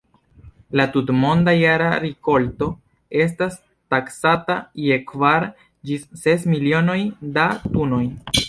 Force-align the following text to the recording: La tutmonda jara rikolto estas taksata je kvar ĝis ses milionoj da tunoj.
La 0.79 0.85
tutmonda 0.93 1.53
jara 1.57 1.89
rikolto 2.05 2.69
estas 3.27 3.59
taksata 3.95 4.57
je 4.87 4.99
kvar 5.13 5.49
ĝis 5.91 6.09
ses 6.27 6.53
milionoj 6.55 7.01
da 7.39 7.49
tunoj. 7.69 8.05